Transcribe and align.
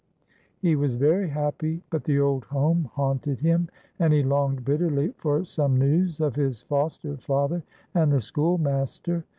He 0.57 0.75
was 0.75 0.95
very 0.95 1.29
happy, 1.29 1.83
but 1.91 2.05
the 2.05 2.19
old 2.19 2.45
home 2.45 2.89
haunted 2.95 3.37
him, 3.41 3.69
and 3.99 4.11
he 4.11 4.23
longed 4.23 4.65
bitterly 4.65 5.13
for 5.19 5.45
some 5.45 5.77
news 5.77 6.19
of 6.19 6.33
his 6.33 6.63
foster 6.63 7.17
father 7.17 7.61
and 7.93 8.11
the 8.11 8.19
schoolmaster. 8.19 9.25